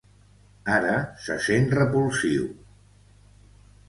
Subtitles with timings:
[0.75, 0.95] Ara
[1.25, 2.47] se sent repulsiu.